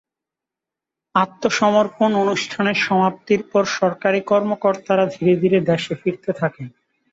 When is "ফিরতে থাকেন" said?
6.01-6.67